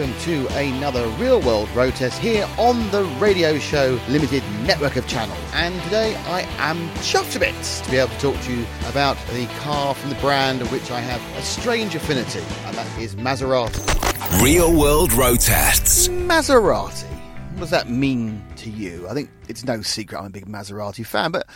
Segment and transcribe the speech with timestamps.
[0.00, 5.06] welcome to another real world road test here on the radio show limited network of
[5.06, 5.38] channels.
[5.52, 9.18] And today I am chuffed a bit to be able to talk to you about
[9.34, 13.14] the car from the brand of which I have a strange affinity, and that is
[13.16, 14.42] Maserati.
[14.42, 16.08] Real world road tests.
[16.08, 17.04] Maserati.
[17.52, 19.06] What does that mean to you?
[19.06, 21.46] I think it's no secret I'm a big Maserati fan, but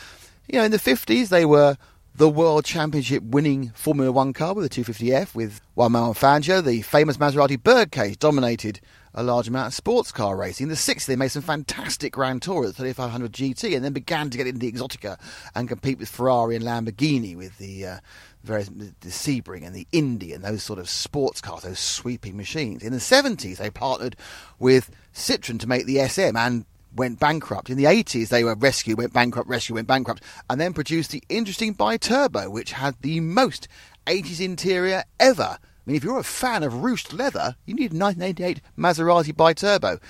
[0.49, 1.79] you know, in the 50s they were
[2.17, 6.63] the World Championship winning Formula One car with the 250F with Juan Manuel Fangio.
[6.63, 8.81] The famous Maserati birdcage dominated
[9.15, 10.65] a large amount of sports car racing.
[10.65, 13.93] In the 60s, they made some fantastic Grand Tour at the 3500 GT and then
[13.93, 15.19] began to get into the Exotica
[15.57, 17.87] and compete with Ferrari and Lamborghini with the.
[17.87, 17.99] Uh,
[18.45, 22.83] various the Sebring and the Indy and those sort of sports cars, those sweeping machines.
[22.83, 24.17] In the 70s, they partnered
[24.59, 27.71] with Citroën to make the SM and went bankrupt.
[27.71, 31.23] In the 80s, they were rescue, went bankrupt, rescue, went bankrupt, and then produced the
[31.29, 33.69] interesting Biturbo, which had the most
[34.07, 35.59] 80s interior ever.
[35.61, 40.01] I mean, if you're a fan of ruched leather, you need a 1988 Maserati Biturbo.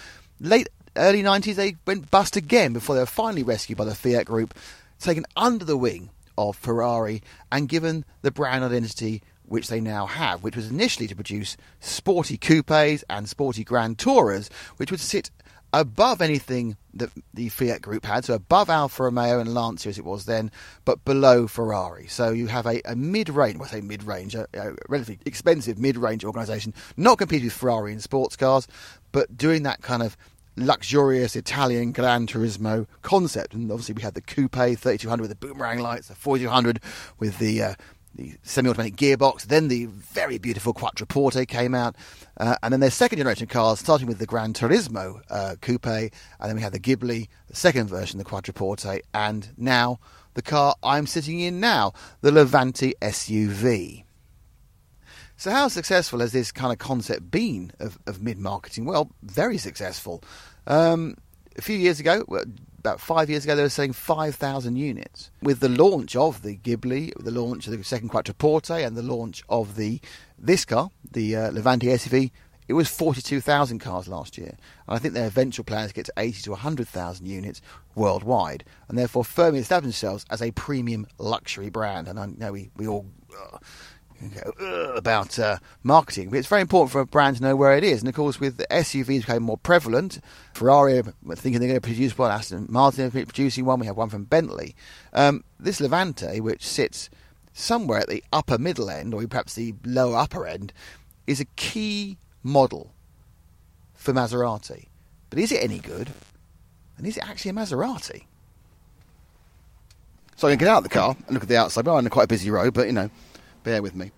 [0.41, 4.27] Late early 90s, they went bust again before they were finally rescued by the Fiat
[4.27, 4.55] Group,
[4.99, 10.43] taken under the wing of Ferrari, and given the brand identity which they now have,
[10.43, 15.31] which was initially to produce sporty coupes and sporty Grand Tourers, which would sit
[15.81, 20.05] above anything that the Fiat Group had, so above Alfa Romeo and Lancia as it
[20.05, 20.51] was then,
[20.85, 22.07] but below Ferrari.
[22.07, 26.25] So you have a, a mid-range, well, I say mid-range, a, a relatively expensive mid-range
[26.25, 28.69] organisation, not competing with Ferrari in sports cars,
[29.13, 30.17] but doing that kind of
[30.57, 33.55] luxurious Italian Gran Turismo concept.
[33.55, 36.81] And obviously, we had the Coupe 3200 with the boomerang lights, the 4200
[37.19, 37.75] with the uh,
[38.15, 39.43] the semi-automatic gearbox.
[39.43, 41.97] Then the very beautiful Quattroporte came out,
[42.39, 46.11] uh, and then their second generation cars, starting with the Gran Turismo uh, Coupe, and
[46.41, 49.99] then we had the Ghibli, the second version, the Quattroporte, and now
[50.35, 54.05] the car I'm sitting in now, the Levante SUV.
[55.37, 58.85] So, how successful has this kind of concept been of, of mid marketing?
[58.85, 60.23] Well, very successful.
[60.67, 61.17] Um,
[61.57, 62.25] a few years ago,
[62.85, 65.31] about five years ago, they were selling 5,000 units.
[65.43, 69.43] With the launch of the Ghibli, the launch of the second Quattroporte, and the launch
[69.49, 70.01] of the
[70.39, 72.31] this car, the uh, Levante SUV,
[72.69, 74.57] it was 42,000 cars last year.
[74.87, 77.63] And I think their eventual plan is to get to 80 to 100,000 units
[77.95, 82.07] worldwide, and therefore firmly establish themselves as a premium luxury brand.
[82.07, 83.07] And I know we, we all.
[83.35, 83.59] Uh,
[84.95, 88.01] about uh, marketing, but it's very important for a brand to know where it is.
[88.01, 90.21] And of course, with the SUVs becoming more prevalent,
[90.55, 94.25] Ferrari thinking they're going to produce one, Aston Martin producing one, we have one from
[94.25, 94.75] Bentley.
[95.13, 97.11] Um, this Levante, which sits
[97.53, 100.73] somewhere at the upper middle end, or perhaps the lower upper end,
[101.27, 102.93] is a key model
[103.95, 104.89] for Maserati.
[105.31, 106.11] But is it any good?
[106.97, 108.25] And is it actually a Maserati?
[110.37, 111.87] So I can get out of the car and look at the outside.
[111.87, 113.11] We're on a quite a busy road, but you know,
[113.65, 114.13] bear with me.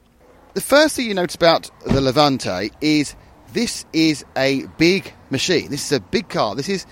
[0.54, 3.14] The first thing you notice about the Levante is
[3.52, 5.70] this is a big machine.
[5.70, 6.54] This is a big car.
[6.54, 6.86] This is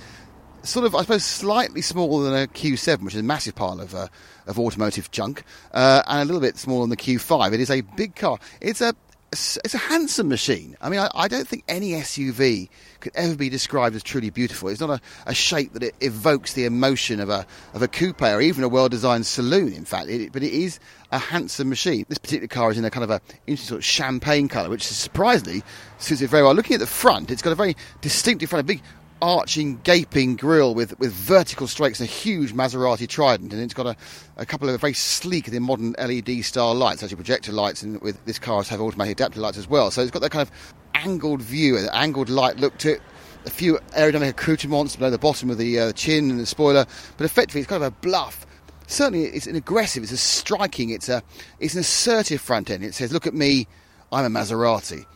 [0.62, 3.94] sort of, I suppose, slightly smaller than a Q7, which is a massive pile of,
[3.94, 4.08] uh,
[4.46, 7.52] of automotive junk, uh, and a little bit smaller than the Q5.
[7.52, 8.38] It is a big car.
[8.60, 8.94] It's a
[9.34, 10.76] it's a handsome machine.
[10.80, 12.68] I mean, I, I, don't think any SUV
[13.00, 14.68] could ever be described as truly beautiful.
[14.68, 18.22] It's not a, a shape that it evokes the emotion of a of a coupe
[18.22, 19.72] or even a well-designed saloon.
[19.72, 20.78] In fact, it, but it is
[21.12, 22.04] a handsome machine.
[22.08, 24.86] This particular car is in a kind of a interesting sort of champagne colour, which
[24.86, 25.62] surprisingly
[25.98, 26.54] suits it very well.
[26.54, 28.82] Looking at the front, it's got a very distinctive front, a big
[29.24, 33.96] arching, gaping grille with, with vertical strokes, a huge Maserati Trident, and it's got a,
[34.36, 38.22] a couple of very sleek and modern LED style lights, actually projector lights, and with
[38.26, 39.90] this car has have automatic adaptive lights as well.
[39.90, 43.02] So it's got that kind of angled view, an angled light look to it.
[43.46, 46.84] A few aerodynamic accoutrements below the bottom of the uh, chin and the spoiler,
[47.16, 48.46] but effectively it's kind of a bluff.
[48.88, 51.22] Certainly, it's an aggressive, it's a striking, it's a,
[51.60, 52.84] it's an assertive front end.
[52.84, 53.66] It says, "Look at me,
[54.12, 55.06] I'm a Maserati."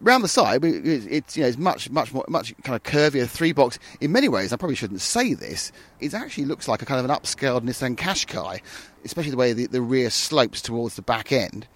[0.00, 3.52] Round the side, it's you know it's much much more much kind of curvier three
[3.52, 3.78] box.
[4.00, 5.72] In many ways, I probably shouldn't say this.
[6.00, 8.60] It actually looks like a kind of an upscaled Nissan Qashqai,
[9.04, 11.66] especially the way the, the rear slopes towards the back end.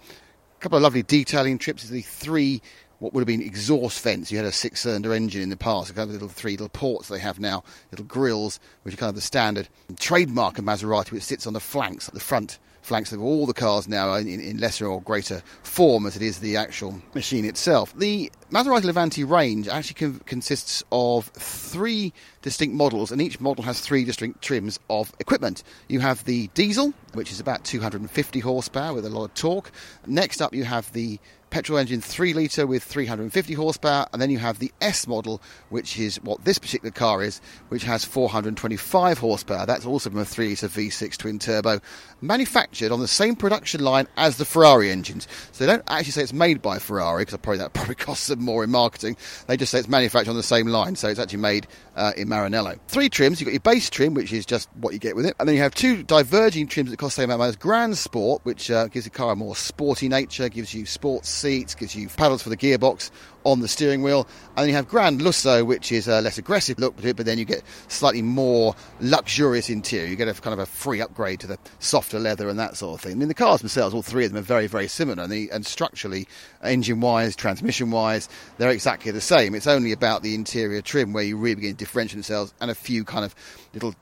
[0.57, 1.83] A couple of lovely detailing trips.
[1.83, 2.61] Is the three
[2.99, 4.31] what would have been exhaust vents.
[4.31, 7.09] You had a six-cylinder engine in the past, a kind of little three little ports
[7.09, 9.67] they have now, little grills, which are kind of the standard
[9.99, 13.53] trademark of Maserati, which sits on the flanks at the front flanks of all the
[13.53, 17.93] cars now in, in, lesser or greater form as it is the actual machine itself.
[17.97, 23.81] The Maserati Levante range actually con- consists of three distinct models, and each model has
[23.81, 25.63] three distinct trims of equipment.
[25.89, 29.71] You have the diesel, which is about 250 horsepower with a lot of torque.
[30.05, 31.19] Next up, you have the
[31.55, 35.97] petrol engine 3 litre with 350 horsepower, and then you have the S model, which
[35.97, 39.65] is what this particular car is, which has 425 horsepower.
[39.65, 41.79] That's also from a 3 litre V6 twin turbo,
[42.19, 45.29] manufactured on the same production line as the Ferrari engines.
[45.53, 48.41] So they don't actually say it's made by Ferrari, because probably that probably costs them
[48.41, 49.15] more in marketing.
[49.47, 52.27] They just say it's manufactured on the same line, so it's actually made uh, in
[52.27, 52.77] Maranello.
[52.89, 55.37] Three trims, you've got your base trim, which is just what you get with it,
[55.39, 58.41] and then you have two diverging trims that cost the same amount as Grand Sport,
[58.43, 62.09] which uh, gives the car a more sporty nature, gives you sports seats, gives you
[62.09, 63.11] paddles for the gearbox
[63.43, 64.27] on the steering wheel,
[64.57, 67.27] and then you have Grand Lusso, which is a less aggressive look to it, but
[67.27, 70.07] then you get slightly more luxurious interior.
[70.07, 72.95] You get a kind of a free upgrade to the softer leather and that sort
[72.95, 73.11] of thing.
[73.11, 75.51] I mean, the cars themselves, all three of them, are very, very similar, and, the,
[75.51, 76.27] and structurally,
[76.63, 78.27] engine-wise, transmission-wise,
[78.57, 79.53] they're exactly the same.
[79.53, 82.75] It's only about the interior trim where you really begin to differentiate themselves, and a
[82.75, 83.35] few kind of
[83.75, 83.93] little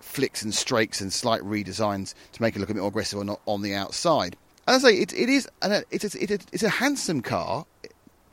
[0.00, 3.36] flicks and strakes and slight redesigns to make it look a bit more aggressive on,
[3.46, 4.36] on the outside.
[4.68, 7.64] As I say, it, it is an, it's, a, it's a handsome car.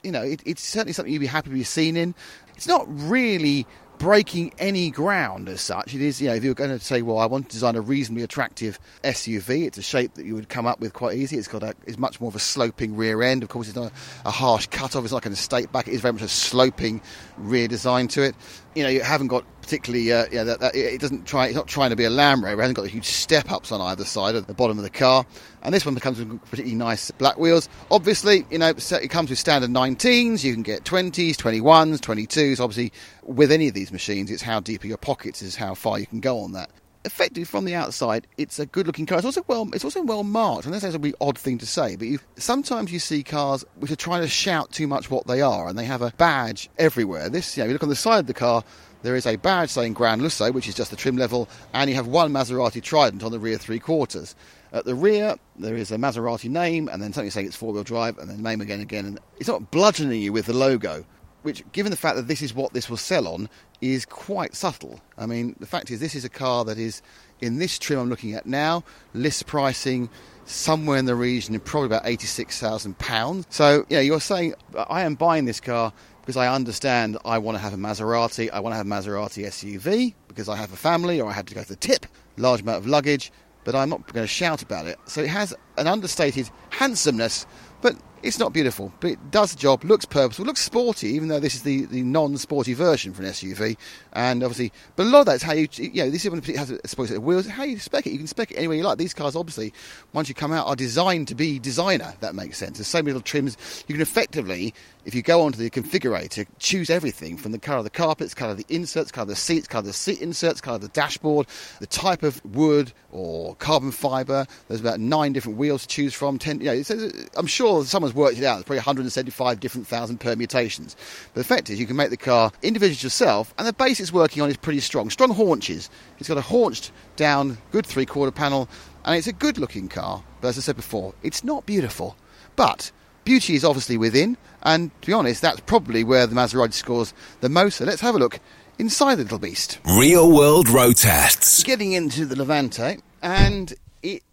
[0.03, 2.13] You know, it, it's certainly something you'd be happy to be seen in.
[2.55, 3.65] It's not really
[3.99, 5.93] breaking any ground as such.
[5.93, 7.81] It is, you know, if you're going to say, well, I want to design a
[7.81, 11.37] reasonably attractive SUV, it's a shape that you would come up with quite easy.
[11.37, 13.41] It's got a, it's much more of a sloping rear end.
[13.41, 15.03] Of course, it's not a, a harsh cut off.
[15.03, 15.87] It's not like an estate back.
[15.87, 17.01] It is very much a sloping
[17.37, 18.35] rear design to it.
[18.75, 21.67] You know, you haven't got particularly, uh, know, that, that, it doesn't try, it's not
[21.67, 22.61] trying to be a Land Rover.
[22.61, 24.91] It hasn't got the huge step ups on either side at the bottom of the
[24.91, 25.25] car.
[25.63, 27.67] And this one comes with particularly nice black wheels.
[27.89, 30.43] Obviously, you know, it comes with standard 19s.
[30.43, 32.59] You can get 20s, 21s, 22s.
[32.59, 35.97] Obviously, with any of these machines, it's how deep are your pockets is how far
[35.97, 36.69] you can go on that.
[37.03, 39.17] Effectively, from the outside, it's a good-looking car.
[39.17, 40.65] It's also well, it's also well marked.
[40.65, 43.91] And that's a really odd thing to say, but you, sometimes you see cars which
[43.91, 47.29] are trying to shout too much what they are, and they have a badge everywhere.
[47.29, 48.63] This, you know, you look on the side of the car,
[49.05, 51.95] there is a badge saying Grand Lusso, which is just the trim level, and you
[51.95, 54.35] have one Maserati Trident on the rear three quarters.
[54.73, 58.17] At the rear, there is a Maserati name, and then something saying it's four-wheel drive,
[58.17, 59.05] and then name again, again.
[59.05, 61.05] And it's not bludgeoning you with the logo,
[61.43, 63.47] which, given the fact that this is what this will sell on,
[63.79, 64.99] is quite subtle.
[65.17, 67.01] I mean, the fact is, this is a car that is
[67.41, 70.09] in this trim I'm looking at now, list pricing
[70.45, 73.45] somewhere in the region of probably about £86,000.
[73.49, 74.55] So, you know, you're saying,
[74.89, 75.93] I am buying this car
[76.25, 79.45] because I understand I want to have a Maserati, I want to have a Maserati
[79.45, 82.07] SUV because I have a family or I had to go to the tip,
[82.37, 83.31] large amount of luggage,
[83.63, 84.97] but I'm not going to shout about it.
[85.05, 87.45] So it has an understated handsomeness,
[87.81, 87.95] but
[88.25, 91.53] it's not beautiful, but it does the job, looks purposeful, looks sporty, even though this
[91.53, 93.77] is the, the non-sporty version for an SUV.
[94.13, 96.87] And obviously, but a lot of that's how you, you know, this one has a
[96.87, 97.45] suppose wheels.
[97.45, 98.97] How you spec it, you can spec it any way you like.
[98.97, 99.73] These cars, obviously,
[100.13, 102.15] once you come out, are designed to be designer.
[102.21, 102.77] That makes sense.
[102.77, 103.57] There's so many little trims.
[103.87, 104.73] You can effectively,
[105.05, 108.51] if you go onto the configurator, choose everything from the colour of the carpets, colour
[108.51, 110.87] of the inserts, colour of the seats, colour of the seat inserts, colour of the
[110.89, 111.45] dashboard,
[111.79, 114.47] the type of wood or carbon fibre.
[114.67, 116.39] There's about nine different wheels to choose from.
[116.39, 118.55] Ten, you know, I'm sure someone's worked it out.
[118.55, 120.95] There's probably 175 different thousand permutations.
[121.33, 124.11] But the fact is, you can make the car individual yourself, and the base it's
[124.11, 125.11] working on is pretty strong.
[125.11, 125.89] Strong haunches.
[126.17, 128.67] It's got a haunched down, good three quarter panel,
[129.05, 130.23] and it's a good looking car.
[130.41, 132.17] But as I said before, it's not beautiful.
[132.55, 132.91] But
[133.25, 137.49] beauty is obviously within, and to be honest, that's probably where the Maserati scores the
[137.49, 137.77] most.
[137.77, 138.39] So let's have a look
[138.79, 139.79] inside the little beast.
[139.97, 141.63] Real world road tests.
[141.63, 144.23] Getting into the Levante, and it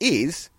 [0.00, 0.50] is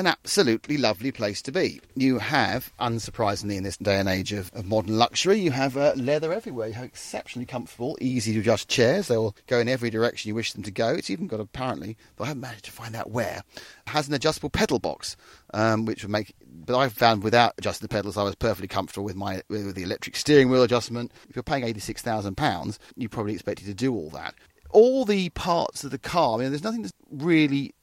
[0.00, 1.80] an absolutely lovely place to be.
[1.94, 5.92] You have, unsurprisingly in this day and age of, of modern luxury, you have uh,
[5.94, 6.68] leather everywhere.
[6.68, 9.08] You have exceptionally comfortable, easy to adjust chairs.
[9.08, 10.88] They will go in every direction you wish them to go.
[10.88, 13.42] It's even got, apparently, though I haven't managed to find out where,
[13.86, 15.16] has an adjustable pedal box,
[15.52, 16.34] um, which would make.
[16.46, 19.82] But I found without adjusting the pedals, I was perfectly comfortable with my with the
[19.82, 21.12] electric steering wheel adjustment.
[21.28, 24.34] If you're paying eighty six thousand pounds, you probably expected to do all that.
[24.70, 27.74] All the parts of the car, I mean, there's nothing that's really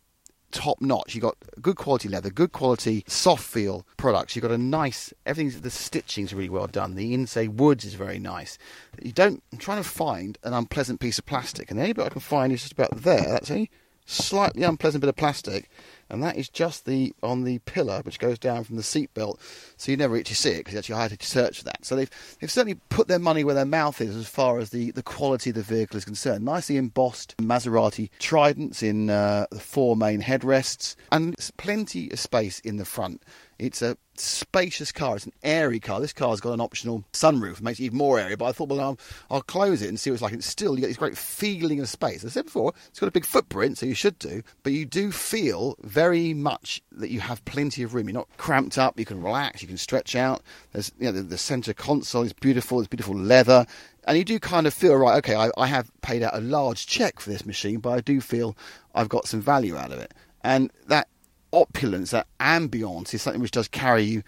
[0.52, 1.16] top notch.
[1.16, 4.36] You've got good quality leather, good quality soft feel products.
[4.36, 6.96] You've got a nice everything's the stitching's really well done.
[6.96, 8.58] The inside woods is very nice.
[9.02, 9.44] You don't.
[9.52, 12.22] I'm trying to find an unpleasant piece of plastic, and the only bit I can
[12.22, 13.26] find is just about there.
[13.28, 13.70] That's a
[14.06, 15.70] slightly unpleasant bit of plastic
[16.10, 19.40] and that is just the on the pillar which goes down from the seat belt,
[19.78, 21.86] so you never actually see it because you actually had to search for that.
[21.86, 22.10] So they've
[22.40, 25.50] they've certainly put their money where their mouth is as far as the, the quality
[25.52, 26.46] of the vehicle is concerned.
[26.46, 32.78] Nicely embossed Maserati tridents in uh, the four main headrests, and plenty of space in
[32.78, 33.24] the front.
[33.60, 35.16] It's a spacious car.
[35.16, 36.00] It's an airy car.
[36.00, 38.36] This car's got an optional sunroof, it makes it even more airy.
[38.36, 39.00] But I thought, well, I'll,
[39.30, 40.34] I'll close it and see what it's like.
[40.34, 42.24] It's still you get this great feeling of space.
[42.24, 44.44] As I said before, it's got a big footprint, so you should do.
[44.64, 48.08] But you do feel very much that you have plenty of room.
[48.08, 49.00] You're not cramped up.
[49.00, 49.64] You can relax.
[49.64, 50.44] You can stretch out.
[50.72, 52.80] There's, you know, the, the centre console is beautiful.
[52.80, 53.66] It's beautiful leather.
[54.04, 56.86] And you do kind of feel, right, okay, I, I have paid out a large
[56.86, 58.56] check for this machine, but I do feel
[58.94, 60.14] I've got some value out of it.
[60.44, 61.08] And that
[61.54, 64.24] opulence, that ambience is something which does carry you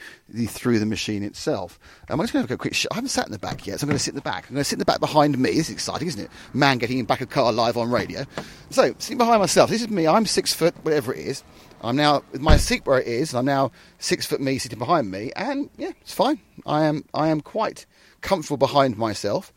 [0.47, 1.79] through the machine itself.
[2.09, 2.73] Um, I'm just going to have a quick.
[2.73, 4.21] Sh- I haven't sat in the back yet, so I'm going to sit in the
[4.21, 4.45] back.
[4.47, 5.51] I'm going to sit in the back behind me.
[5.51, 6.31] This is exciting, isn't it?
[6.53, 8.25] Man getting in back of car live on radio.
[8.69, 9.69] So sitting behind myself.
[9.69, 10.07] This is me.
[10.07, 11.43] I'm six foot, whatever it is.
[11.81, 13.33] I'm now with my seat where it is.
[13.33, 16.39] I'm now six foot me sitting behind me, and yeah, it's fine.
[16.65, 17.85] I am I am quite
[18.21, 19.53] comfortable behind myself.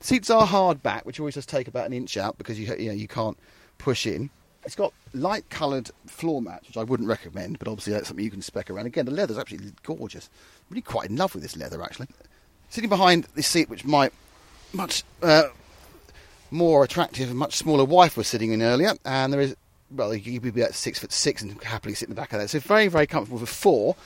[0.00, 2.88] Seats are hard back, which always does take about an inch out because you you
[2.88, 3.38] know you can't
[3.78, 4.30] push in.
[4.64, 8.30] It's got light coloured floor mats, which I wouldn't recommend, but obviously that's something you
[8.30, 8.86] can spec around.
[8.86, 10.30] Again, the leather's absolutely gorgeous.
[10.32, 12.08] I'm Really quite in love with this leather, actually.
[12.70, 14.10] Sitting behind this seat, which my
[14.72, 15.44] much uh,
[16.50, 19.54] more attractive and much smaller wife was sitting in earlier, and there is,
[19.90, 22.48] well, you'd be about six foot six and happily sit in the back of that.
[22.48, 23.96] So very, very comfortable for four.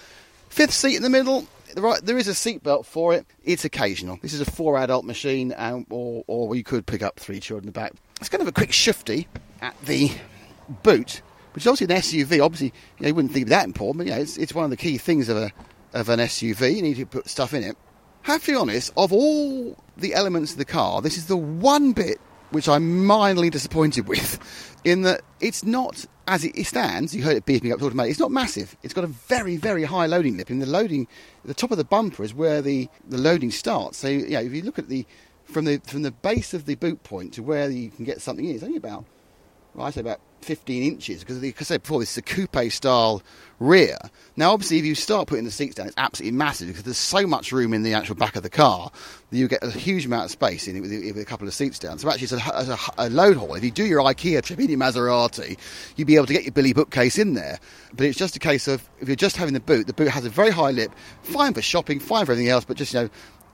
[0.48, 1.46] Fifth seat in the middle,
[1.76, 3.26] right, there is a seatbelt for it.
[3.44, 4.18] It's occasional.
[4.20, 7.68] This is a four adult machine, and, or, or you could pick up three children
[7.68, 7.92] in the back.
[8.20, 9.28] It's kind of a quick shifty
[9.60, 10.10] at the
[10.68, 11.22] boot,
[11.52, 12.44] which is obviously an SUV.
[12.44, 14.70] Obviously, you, know, you wouldn't think of that important, but know, it's, it's one of
[14.70, 15.52] the key things of a
[15.92, 16.76] of an SUV.
[16.76, 17.76] You need to put stuff in it.
[18.22, 21.92] Have to be honest, of all the elements of the car, this is the one
[21.92, 22.18] bit
[22.50, 24.38] which I'm mildly disappointed with,
[24.84, 27.14] in that it's not as it stands.
[27.14, 28.10] You heard it beeping up automatic.
[28.10, 28.76] It's not massive.
[28.82, 31.08] It's got a very very high loading lip, and the loading,
[31.44, 33.98] the top of the bumper is where the the loading starts.
[33.98, 35.06] So know, if you look at the
[35.44, 38.44] from the from the base of the boot point to where you can get something
[38.44, 39.04] in, it's only about
[39.74, 42.70] well, I say about 15 inches because, like I said before, this is a coupe
[42.70, 43.22] style
[43.60, 43.98] rear.
[44.36, 47.26] Now, obviously, if you start putting the seats down, it's absolutely massive because there's so
[47.26, 48.90] much room in the actual back of the car
[49.30, 51.54] that you get a huge amount of space in it with, with a couple of
[51.54, 51.98] seats down.
[51.98, 53.54] So, actually, it's a, a, a, load haul.
[53.54, 55.58] If you do your IKEA trip in your Maserati,
[55.96, 57.58] you'd be able to get your Billy bookcase in there.
[57.94, 60.24] But it's just a case of if you're just having the boot, the boot has
[60.24, 60.92] a very high lip,
[61.22, 63.10] fine for shopping, fine for everything else, but just, you know,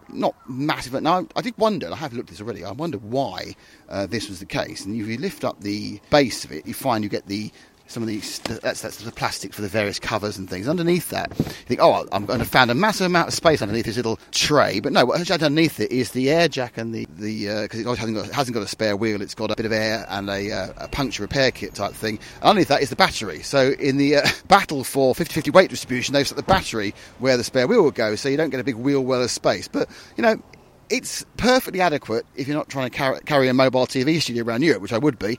[0.09, 1.01] not massive.
[1.03, 3.57] Now, I did wonder, I have looked at this already, I wonder why
[3.89, 4.85] uh, this was the case.
[4.85, 7.51] And if you lift up the base of it, you find you get the
[7.87, 10.69] some of these that's that's the plastic for the various covers and things.
[10.69, 13.85] Underneath that, you think, oh, I'm going to find a massive amount of space underneath
[13.85, 14.81] this little tray.
[14.81, 17.99] But no, what's underneath it is the air jack and the the because uh, it
[17.99, 19.21] hasn't got, hasn't got a spare wheel.
[19.21, 22.19] It's got a bit of air and a, uh, a puncture repair kit type thing.
[22.37, 23.43] And underneath that is the battery.
[23.43, 27.45] So in the uh, battle for 50-50 weight distribution, they've set the battery where the
[27.45, 29.69] spare wheel will go, so you don't get a big wheel well of space.
[29.69, 30.43] But you know,
[30.91, 34.83] it's perfectly adequate if you're not trying to carry a mobile TV studio around Europe,
[34.83, 35.39] which I would be.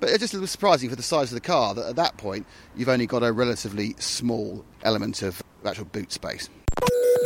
[0.00, 2.16] But it's just a little surprising for the size of the car that at that
[2.16, 6.48] point you've only got a relatively small element of actual boot space.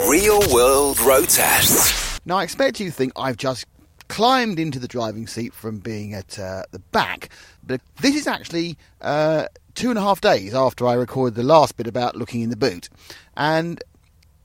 [0.08, 2.20] Real world road tests.
[2.26, 3.66] Now I expect you to think I've just
[4.08, 7.28] climbed into the driving seat from being at uh, the back,
[7.64, 11.76] but this is actually uh, two and a half days after I recorded the last
[11.76, 12.88] bit about looking in the boot.
[13.36, 13.82] And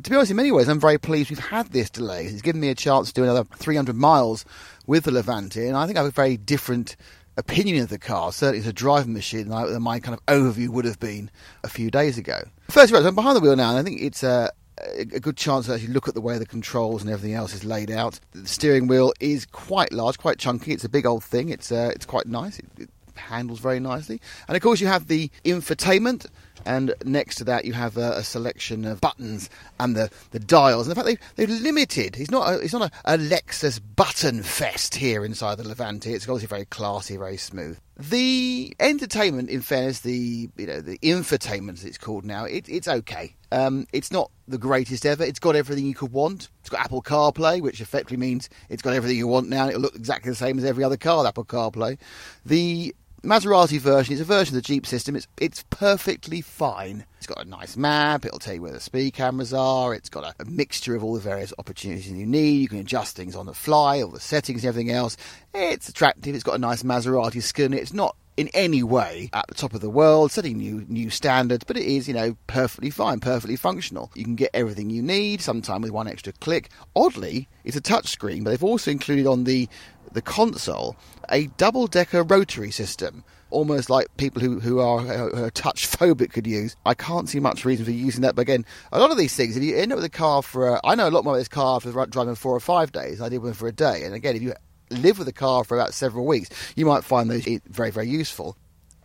[0.03, 2.25] to be honest, in many ways, I'm very pleased we've had this delay.
[2.25, 4.45] It's given me a chance to do another 300 miles
[4.87, 6.95] with the Levante, and I think I have a very different
[7.39, 10.85] opinion of the car, certainly as a driving machine, than my kind of overview would
[10.85, 11.31] have been
[11.63, 12.41] a few days ago.
[12.69, 14.51] First of all, I'm behind the wheel now, and I think it's a,
[14.95, 17.63] a good chance to actually look at the way the controls and everything else is
[17.63, 18.19] laid out.
[18.33, 20.71] The steering wheel is quite large, quite chunky.
[20.73, 21.49] It's a big old thing.
[21.49, 22.59] It's uh, it's quite nice.
[22.59, 26.27] It, it handles very nicely, and of course you have the infotainment
[26.65, 29.49] and next to that you have a, a, selection of buttons
[29.79, 30.87] and the, the dials.
[30.87, 32.17] And in fact, they, they've limited.
[32.17, 36.13] It's not a, it's not a, a Lexus button fest here inside the Levante.
[36.13, 37.79] It's obviously very classy, very smooth.
[37.97, 42.87] The entertainment, in fairness, the you know the infotainment as it's called now, it, it's
[42.87, 43.35] okay.
[43.51, 45.23] Um, it's not the greatest ever.
[45.23, 46.47] It's got everything you could want.
[46.61, 49.67] It's got Apple CarPlay, which effectively means it's got everything you want now.
[49.67, 51.97] It'll look exactly the same as every other car, Apple CarPlay.
[52.45, 55.15] The Maserati version is a version of the Jeep system.
[55.15, 57.05] It's it's perfectly fine.
[57.17, 58.25] It's got a nice map.
[58.25, 59.93] It'll tell you where the speed cameras are.
[59.93, 62.61] It's got a, a, mixture of all the various opportunities you need.
[62.61, 65.17] You can adjust things on the fly, all the settings and everything else.
[65.53, 66.33] It's attractive.
[66.33, 67.73] It's got a nice Maserati skin.
[67.73, 71.65] It's not in any way at the top of the world, setting new new standards,
[71.65, 74.09] but it is, you know, perfectly fine, perfectly functional.
[74.15, 76.69] You can get everything you need, sometime with one extra click.
[76.95, 79.67] Oddly, it's a touchscreen, but they've also included on the
[80.13, 80.95] the console
[81.31, 83.23] a double decker rotary system.
[83.51, 86.75] Almost like people who, who are, who are touch phobic could use.
[86.85, 88.35] I can't see much reason for using that.
[88.35, 90.75] But again, a lot of these things, if you end up with a car for,
[90.75, 93.21] a, I know a lot more about this car after driving four or five days.
[93.21, 94.03] I did one for a day.
[94.03, 94.53] And again, if you
[94.91, 98.55] live with a car for about several weeks, you might find those very, very useful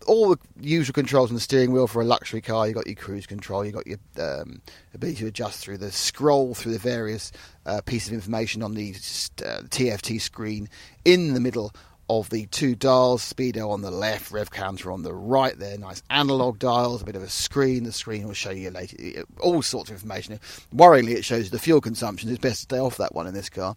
[0.06, 2.66] all the usual controls on the steering wheel for a luxury car.
[2.66, 4.60] You've got your cruise control, you've got your um,
[4.94, 7.32] ability to adjust through the scroll through the various
[7.66, 10.68] uh, pieces of information on the uh, TFT screen
[11.04, 11.72] in the middle
[12.08, 15.58] of the two dials, speedo on the left, rev counter on the right.
[15.58, 17.84] They're nice analog dials, a bit of a screen.
[17.84, 20.38] The screen will show you later, all sorts of information.
[20.74, 22.28] Worryingly, it shows the fuel consumption.
[22.28, 23.74] It's best to stay off that one in this car.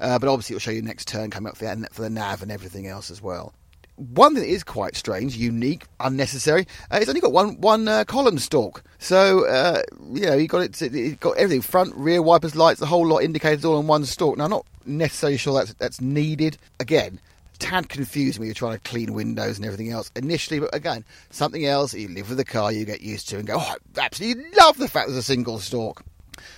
[0.00, 2.42] uh, but obviously it'll show you next turn coming up for the, for the nav
[2.42, 3.52] and everything else as well.
[3.98, 8.04] One thing that is quite strange, unique, unnecessary, uh, it's only got one one uh,
[8.04, 8.84] column stalk.
[8.98, 12.86] So uh, you know you got it, it got everything front, rear, wipers, lights, the
[12.86, 14.38] whole lot indicators all on one stalk.
[14.38, 16.58] Now I'm not necessarily sure that's that's needed.
[16.78, 17.18] Again,
[17.58, 21.66] tad confusing when you're trying to clean windows and everything else initially, but again, something
[21.66, 24.44] else you live with the car, you get used to and go, oh, I absolutely
[24.58, 26.04] love the fact there's a single stalk.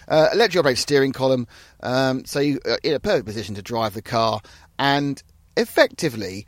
[0.08, 1.46] Uh, electric operated steering column,
[1.82, 4.42] um, so you're in a perfect position to drive the car,
[4.78, 5.22] and
[5.56, 6.46] effectively,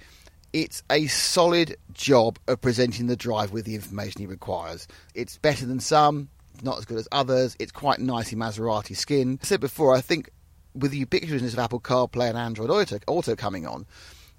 [0.52, 4.87] it's a solid job of presenting the driver with the information he requires.
[5.14, 6.28] It's better than some,
[6.62, 7.56] not as good as others.
[7.59, 9.38] It's quite nicely Maserati skin.
[9.42, 10.30] I said before, I think
[10.75, 13.87] with the ubiquitousness of Apple CarPlay and Android Auto, Auto coming on,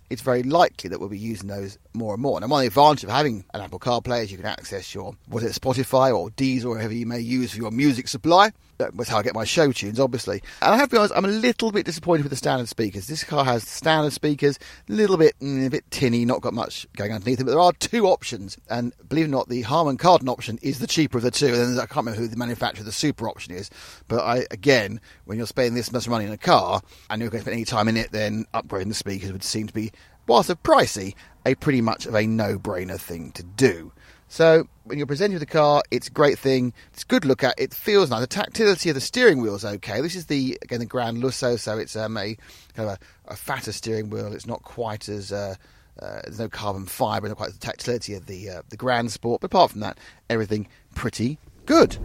[0.09, 2.39] it's very likely that we'll be using those more and more.
[2.39, 5.15] And one of the advantages of having an Apple CarPlay is you can access your,
[5.27, 8.51] was it Spotify or Deezer or whatever you may use for your music supply.
[8.93, 10.41] That's how I get my show tunes, obviously.
[10.61, 13.07] And I have to be honest, I'm a little bit disappointed with the standard speakers.
[13.07, 14.59] This car has standard speakers,
[14.89, 17.43] a little bit, mm, a bit tinny, not got much going underneath it.
[17.45, 20.79] But there are two options, and believe it or not, the Harman Kardon option is
[20.79, 21.53] the cheaper of the two.
[21.53, 23.69] And I can't remember who the manufacturer of the super option is.
[24.07, 27.43] But I, again, when you're spending this much money in a car and you're going
[27.43, 29.91] to spend any time in it, then upgrading the speakers would seem to be
[30.27, 33.91] whilst a pricey, a pretty much of a no-brainer thing to do.
[34.33, 36.73] So when you're presented with the car, it's a great thing.
[36.91, 37.53] It's good look at.
[37.59, 38.21] It feels nice.
[38.21, 40.01] The tactility of the steering wheel is okay.
[40.01, 42.35] This is the again the Grand Lusso, so it's um, a
[42.73, 42.97] kind of
[43.27, 44.33] a, a fatter steering wheel.
[44.33, 45.53] It's not quite as uh,
[46.01, 49.41] uh, there's no carbon fibre, not quite the tactility of the uh, the Gran Sport.
[49.41, 49.99] But apart from that,
[50.31, 51.37] everything pretty
[51.67, 51.99] good.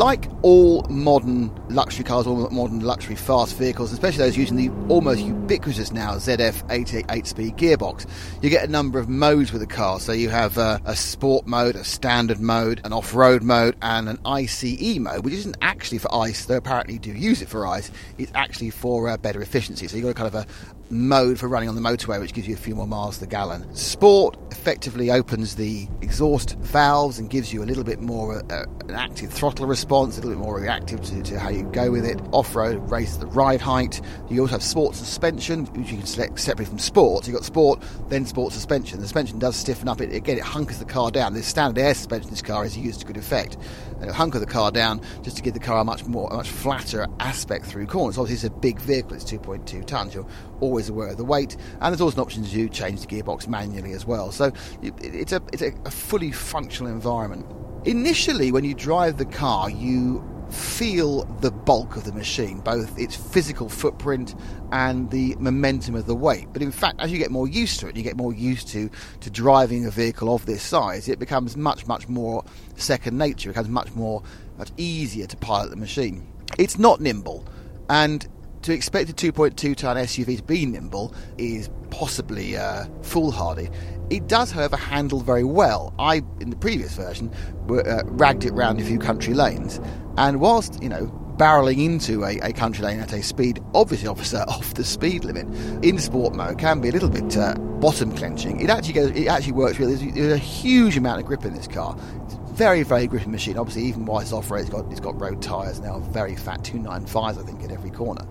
[0.00, 5.20] Like all modern luxury cars, all modern luxury fast vehicles, especially those using the almost
[5.20, 8.06] ubiquitous now ZF 88 speed gearbox,
[8.40, 10.00] you get a number of modes with the car.
[10.00, 14.08] So you have uh, a sport mode, a standard mode, an off road mode, and
[14.08, 17.66] an ICE mode, which isn't actually for ICE, though apparently you do use it for
[17.66, 17.90] ICE.
[18.16, 19.86] It's actually for uh, better efficiency.
[19.86, 20.46] So you've got kind of a
[20.90, 23.26] mode for running on the motorway, which gives you a few more miles to the
[23.26, 23.74] gallon.
[23.74, 28.94] Sport effectively opens the exhaust valves and gives you a little bit more uh, an
[28.94, 32.20] active throttle response, a little bit more reactive to, to how you go with it.
[32.32, 34.00] Off road raises the ride height.
[34.28, 37.24] You also have sport suspension, which you can select separately from sport.
[37.24, 38.98] So you've got sport, then sport suspension.
[38.98, 40.00] The suspension does stiffen up.
[40.00, 41.34] It, again, it hunkers the car down.
[41.34, 43.56] The standard air suspension in this car is used to good effect.
[44.00, 46.48] And hunker the car down just to give the car a much more, a much
[46.48, 48.18] flatter aspect through corners.
[48.18, 49.14] Obviously, it's a big vehicle.
[49.14, 50.14] It's 2.2 tons.
[50.14, 50.26] You're
[50.60, 53.92] always aware of the weight, and there's also an option to change the gearbox manually
[53.92, 54.32] as well.
[54.32, 57.46] So it's a it's a fully functional environment.
[57.84, 63.14] Initially, when you drive the car, you feel the bulk of the machine, both its
[63.14, 64.34] physical footprint
[64.72, 66.48] and the momentum of the weight.
[66.52, 68.90] But in fact, as you get more used to it, you get more used to,
[69.20, 72.44] to driving a vehicle of this size, it becomes much, much more
[72.76, 73.50] second nature.
[73.50, 74.22] It becomes much more,
[74.58, 76.26] much easier to pilot the machine.
[76.58, 77.46] It's not nimble,
[77.88, 78.26] and
[78.62, 83.70] to expect a 2.2 ton SUV to be nimble is possibly uh, foolhardy.
[84.10, 85.94] It does, however, handle very well.
[85.98, 87.32] I, in the previous version,
[87.70, 89.80] uh, ragged it round a few country lanes,
[90.16, 91.06] and whilst you know
[91.40, 95.46] barreling into a, a, country lane at a speed obviously officer off the speed limit
[95.82, 98.60] in sport mode can be a little bit uh, bottom clenching.
[98.60, 99.94] It actually goes, it actually works really.
[99.94, 101.96] There's, a huge amount of grip in this car.
[102.26, 103.56] It's very very gripping machine.
[103.56, 106.60] Obviously, even while it's off road, it's got it's got road tyres now, very fat
[106.60, 108.26] 295s I think at every corner.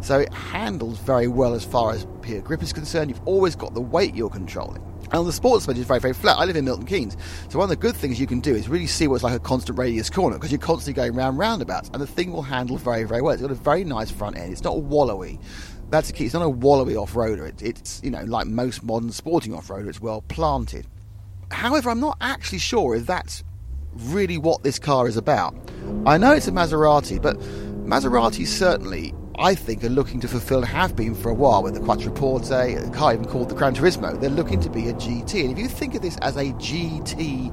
[0.00, 3.08] So it handles very well as far as pure grip is concerned.
[3.08, 4.82] You've always got the weight you're controlling.
[5.12, 6.38] And the sports mode is very, very flat.
[6.38, 7.16] I live in Milton Keynes.
[7.50, 9.38] So one of the good things you can do is really see what's like a
[9.38, 13.04] constant radius corner because you're constantly going round roundabouts and the thing will handle very,
[13.04, 13.32] very well.
[13.32, 14.50] It's got a very nice front end.
[14.50, 15.40] It's not wallowy.
[15.90, 16.24] That's the key.
[16.24, 17.48] It's not a wallowy off-roader.
[17.48, 20.86] It, it's, you know, like most modern sporting off-roader, it's well planted.
[21.52, 23.44] However, I'm not actually sure if that's
[24.06, 25.54] really what this car is about.
[26.06, 27.38] I know it's a Maserati, but
[27.86, 31.80] Maserati certainly I think, are looking to fulfill, have been for a while with the
[31.80, 34.20] Quattroporte, a car even called the Gran Turismo.
[34.20, 35.44] They're looking to be a GT.
[35.44, 37.52] And if you think of this as a GT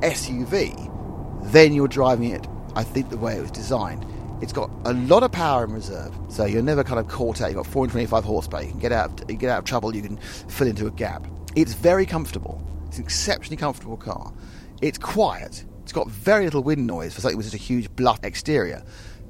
[0.00, 4.06] SUV, then you're driving it, I think, the way it was designed.
[4.40, 7.48] It's got a lot of power in reserve, so you're never kind of caught out.
[7.48, 8.62] You've got 425 horsepower.
[8.62, 9.94] You can get out, you get out of trouble.
[9.94, 11.26] You can fill into a gap.
[11.54, 12.66] It's very comfortable.
[12.86, 14.32] It's an exceptionally comfortable car.
[14.82, 15.64] It's quiet.
[15.82, 18.84] It's got very little wind noise for something with such a huge bluff exterior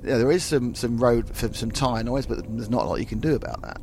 [0.05, 3.07] yeah, there is some some road some tyre noise, but there's not a lot you
[3.07, 3.81] can do about that.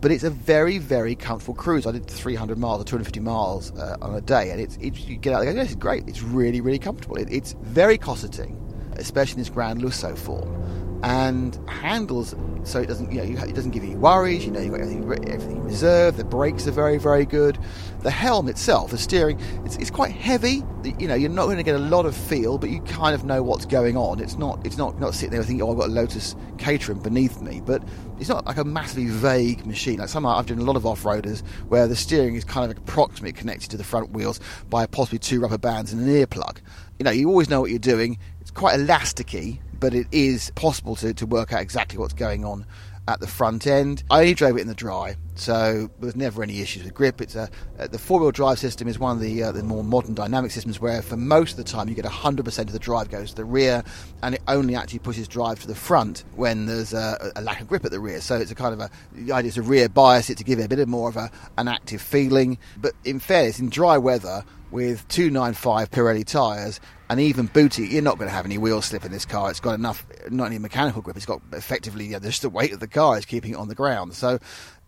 [0.00, 1.86] But it's a very very comfortable cruise.
[1.86, 5.16] I did 300 miles or 250 miles uh, on a day, and it's, it's you
[5.16, 5.56] get out there.
[5.58, 6.04] It's great.
[6.06, 7.16] It's really really comfortable.
[7.16, 8.56] It, it's very cosseting,
[8.96, 10.85] especially in this Grand Lusso form.
[11.02, 14.44] And handles so it doesn't you know it doesn't give you worries.
[14.44, 16.16] You know you've got everything everything reserved.
[16.16, 17.58] The brakes are very very good.
[18.00, 20.64] The helm itself, the steering, it's, it's quite heavy.
[20.98, 23.24] You know you're not going to get a lot of feel, but you kind of
[23.24, 24.20] know what's going on.
[24.20, 27.40] It's not it's not not sitting there thinking oh I've got a Lotus Caterham beneath
[27.40, 27.82] me, but
[28.18, 29.98] it's not like a massively vague machine.
[29.98, 33.32] Like some I've done a lot of off-roaders where the steering is kind of approximately
[33.32, 36.58] connected to the front wheels by possibly two rubber bands and an earplug.
[36.98, 38.18] You know you always know what you're doing.
[38.40, 42.66] It's quite elasticy but it is possible to, to work out exactly what's going on
[43.08, 44.02] at the front end.
[44.10, 47.20] I only drove it in the dry, so there's never any issues with grip.
[47.20, 50.14] It's a uh, the four-wheel drive system is one of the uh, the more modern
[50.14, 53.30] dynamic systems where for most of the time you get 100% of the drive goes
[53.30, 53.84] to the rear,
[54.22, 57.68] and it only actually pushes drive to the front when there's a, a lack of
[57.68, 58.20] grip at the rear.
[58.20, 60.58] So it's a kind of a the idea is a rear bias it to give
[60.58, 62.58] it a bit of more of a, an active feeling.
[62.76, 64.44] But in fairness, in dry weather
[64.76, 69.06] with 295 Pirelli tyres and even booty, you're not going to have any wheel slip
[69.06, 69.50] in this car.
[69.50, 71.16] It's got enough, not any mechanical grip.
[71.16, 73.68] It's got effectively you know, just the weight of the car is keeping it on
[73.68, 74.12] the ground.
[74.12, 74.38] So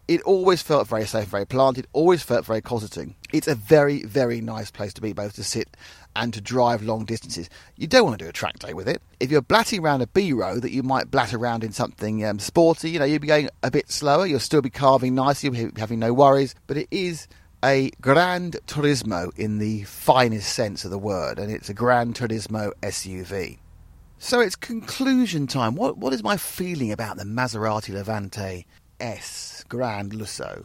[0.07, 1.87] it always felt very safe, very planted.
[1.95, 3.15] Always felt very cosseting.
[3.33, 5.75] It's a very, very nice place to be, both to sit
[6.15, 7.49] and to drive long distances.
[7.77, 9.01] You don't want to do a track day with it.
[9.21, 12.41] If you're blatting around a B road that you might blat around in something um,
[12.41, 14.27] sporty, you know, you'll be going a bit slower.
[14.27, 15.49] You'll still be carving nicely.
[15.49, 16.55] You'll be having no worries.
[16.67, 17.27] But it is
[17.65, 22.73] a Grand Turismo in the finest sense of the word, and it's a Grand Turismo
[22.83, 23.59] SUV.
[24.19, 25.75] So it's conclusion time.
[25.75, 28.67] What what is my feeling about the Maserati Levante
[29.01, 30.65] S Grand Lusso?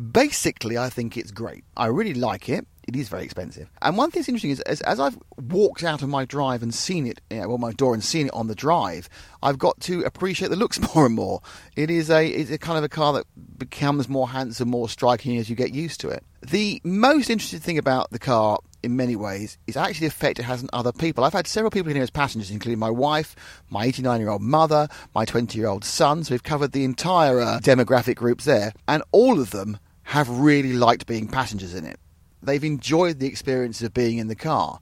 [0.00, 1.64] Basically, I think it's great.
[1.76, 2.66] I really like it.
[2.88, 3.70] It is very expensive.
[3.82, 6.74] And one thing that's interesting is, as, as I've walked out of my drive and
[6.74, 9.08] seen it, you know, well, my door and seen it on the drive,
[9.42, 11.42] I've got to appreciate the looks more and more.
[11.76, 13.26] It is a, it's a kind of a car that
[13.58, 16.24] becomes more handsome, more striking as you get used to it.
[16.40, 20.44] The most interesting thing about the car in many ways is actually the effect it
[20.44, 21.24] has on other people.
[21.24, 23.36] I've had several people in here as passengers, including my wife,
[23.68, 26.24] my 89 year old mother, my 20 year old son.
[26.24, 29.78] So we've covered the entire uh, demographic groups there, and all of them
[30.10, 31.96] have really liked being passengers in it.
[32.42, 34.80] They've enjoyed the experience of being in the car.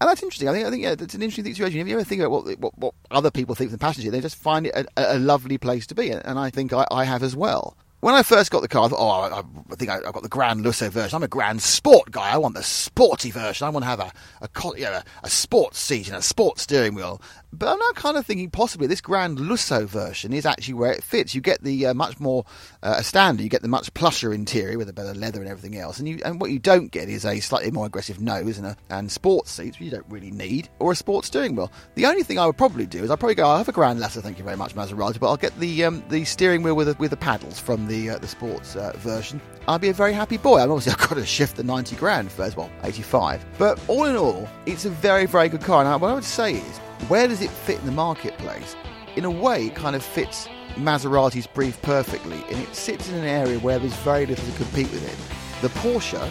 [0.00, 0.48] And that's interesting.
[0.48, 1.78] I think I think yeah, it's an interesting situation.
[1.78, 4.20] If you ever think about what, what, what other people think of the passenger, they
[4.20, 7.22] just find it a, a lovely place to be, and I think I, I have
[7.22, 9.38] as well when I first got the car, I thought, oh, I,
[9.72, 11.16] I think I, have got the Grand Lusso version.
[11.16, 12.30] I'm a Grand Sport guy.
[12.30, 13.66] I want the sporty version.
[13.66, 16.94] I want to have a a, you know, a sports seat and a sports steering
[16.94, 17.20] wheel.
[17.52, 21.02] But I'm now kind of thinking possibly this Grand Lusso version is actually where it
[21.02, 21.34] fits.
[21.34, 22.44] You get the uh, much more
[22.82, 23.42] uh, a standard.
[23.42, 25.98] You get the much plusher interior with a better leather and everything else.
[25.98, 28.76] And you and what you don't get is a slightly more aggressive nose and a,
[28.88, 31.72] and sports seats, which you don't really need, or a sports steering wheel.
[31.96, 33.98] The only thing I would probably do is I'd probably go, I'll have a Grand
[33.98, 36.86] Lusso, thank you very much, Maserati, but I'll get the um, the steering wheel with
[36.86, 39.40] the, with the paddles from the uh, the sports uh, version.
[39.66, 40.60] I'd be a very happy boy.
[40.60, 43.44] I'm obviously I've got to shift the 90 grand first, well, 85.
[43.58, 45.84] But all in all, it's a very very good car.
[45.84, 48.76] And what I would say is where does it fit in the marketplace?
[49.16, 53.24] In a way, it kind of fits Maserati's brief perfectly, and it sits in an
[53.24, 55.62] area where there's very little to compete with it.
[55.62, 56.30] The Porsche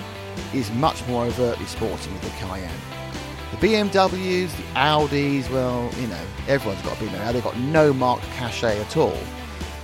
[0.53, 2.71] is much more overtly sporting with the Cayenne.
[3.51, 7.32] The BMWs, the Audis, well, you know, everyone's got a BMW now.
[7.32, 9.17] They've got no marked cachet at all.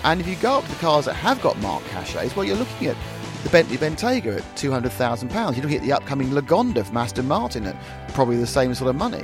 [0.04, 2.56] And if you go up to the cars that have got marked cachets, well, you're
[2.56, 2.98] looking at
[3.44, 5.34] the Bentley Bentayga at £200,000.
[5.34, 7.76] You're looking at the upcoming Lagonda from Aston Martin at
[8.10, 9.24] probably the same sort of money.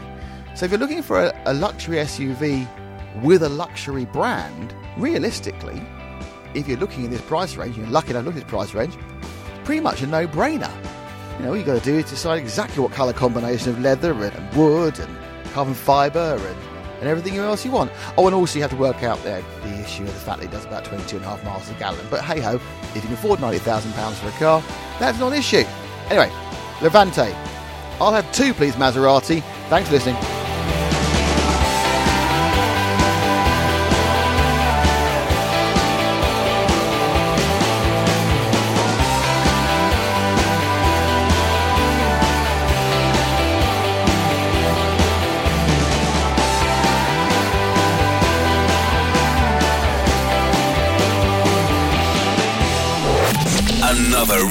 [0.54, 2.68] So if you're looking for a, a luxury SUV
[3.24, 5.82] with a luxury brand, realistically,
[6.54, 8.74] if you're looking in this price range, you're lucky enough to look at this price
[8.74, 8.96] range,
[9.64, 10.72] pretty much a no-brainer.
[11.38, 14.12] You know, all you've got to do is decide exactly what colour combination of leather
[14.12, 15.18] and wood and
[15.54, 16.58] carbon fibre and,
[17.00, 17.92] and everything else you want.
[18.18, 20.48] Oh, and also you have to work out the, the issue of the fact that
[20.48, 22.06] it does about 22 and a half miles a gallon.
[22.10, 24.64] But hey-ho, if you can afford £90,000 for a car,
[25.00, 25.64] that's not an issue.
[26.10, 26.32] Anyway,
[26.82, 27.34] Levante.
[28.00, 29.42] I'll have two, please, Maserati.
[29.70, 30.16] Thanks for listening.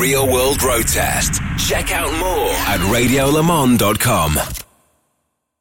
[0.01, 1.35] Real world road test.
[1.59, 4.60] Check out more at radiolemans.com.